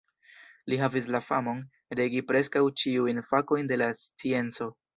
[0.71, 1.59] Li havis la famon,
[1.99, 4.73] regi preskaŭ ĉiujn fakojn de la scienco.